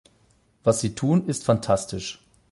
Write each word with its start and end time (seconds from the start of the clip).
Was 0.63 0.79
sie 0.81 0.95
tun, 0.95 1.27
ist 1.27 1.43
fantastisch. 1.43 2.25